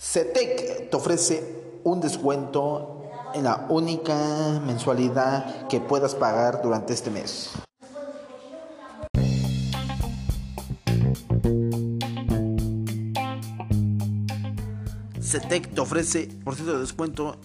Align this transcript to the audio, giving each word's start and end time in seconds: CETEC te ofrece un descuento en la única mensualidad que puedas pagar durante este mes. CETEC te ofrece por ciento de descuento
CETEC 0.00 0.90
te 0.90 0.96
ofrece 0.96 1.80
un 1.84 2.00
descuento 2.00 3.02
en 3.34 3.44
la 3.44 3.66
única 3.68 4.60
mensualidad 4.64 5.66
que 5.66 5.80
puedas 5.80 6.14
pagar 6.14 6.62
durante 6.62 6.94
este 6.94 7.10
mes. 7.10 7.50
CETEC 15.20 15.74
te 15.74 15.80
ofrece 15.80 16.28
por 16.44 16.54
ciento 16.54 16.74
de 16.74 16.80
descuento 16.80 17.36